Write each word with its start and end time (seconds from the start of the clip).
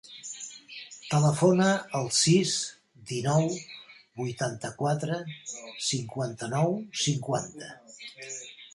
Telefona 1.09 1.67
al 1.99 2.09
sis, 2.21 2.55
dinou, 3.13 3.45
vuitanta-quatre, 4.23 5.21
cinquanta-nou, 5.93 6.79
cinquanta. 7.07 7.75